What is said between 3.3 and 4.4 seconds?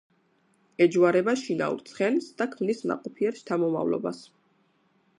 შთამომავლობას.